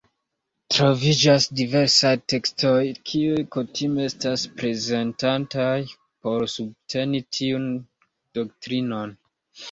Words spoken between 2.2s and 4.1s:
tekstoj kiuj kutime